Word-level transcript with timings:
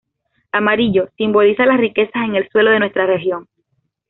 Amarillo: 0.51 1.09
simboliza 1.15 1.67
Las 1.67 1.77
riquezas 1.79 2.23
en 2.27 2.33
el 2.35 2.49
suelo 2.49 2.71
de 2.71 2.79
nuestra 2.79 3.05
región. 3.05 3.47